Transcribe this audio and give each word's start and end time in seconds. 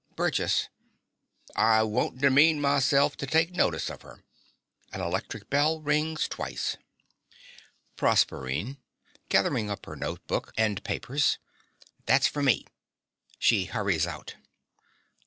BURGESS. 0.15 0.67
I 1.55 1.83
wouldn't 1.83 2.21
demean 2.21 2.59
myself 2.59 3.15
to 3.17 3.27
take 3.27 3.51
notice 3.51 3.87
on 3.91 3.99
her. 3.99 4.23
(An 4.91 4.99
electric 4.99 5.47
bell 5.51 5.79
rings 5.79 6.27
twice.) 6.27 6.75
PROSERPINE 7.97 8.77
(gathering 9.29 9.69
up 9.69 9.85
her 9.85 9.95
note 9.95 10.25
book 10.25 10.53
and 10.57 10.83
papers). 10.83 11.37
That's 12.07 12.25
for 12.25 12.41
me. 12.41 12.65
(She 13.37 13.65
hurries 13.65 14.07
out.) 14.07 14.37